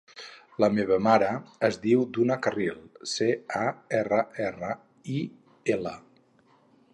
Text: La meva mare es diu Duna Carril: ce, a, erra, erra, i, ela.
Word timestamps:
La 0.63 0.67
meva 0.75 0.95
mare 1.07 1.27
es 1.67 1.77
diu 1.83 2.05
Duna 2.17 2.37
Carril: 2.45 2.79
ce, 3.11 3.29
a, 3.61 3.67
erra, 3.99 4.23
erra, 4.47 4.73
i, 5.21 5.23
ela. 5.77 5.95